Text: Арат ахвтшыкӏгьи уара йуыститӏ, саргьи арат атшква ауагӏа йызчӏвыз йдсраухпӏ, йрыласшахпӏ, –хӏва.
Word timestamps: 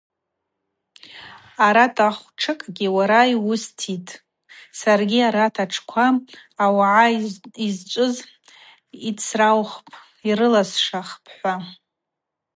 Арат 1.65 1.97
ахвтшыкӏгьи 2.07 2.87
уара 2.95 3.21
йуыститӏ, 3.33 4.13
саргьи 4.79 5.19
арат 5.27 5.55
атшква 5.63 6.05
ауагӏа 6.63 7.05
йызчӏвыз 7.65 8.15
йдсраухпӏ, 9.07 9.93
йрыласшахпӏ, 10.29 11.25
–хӏва. 11.31 11.53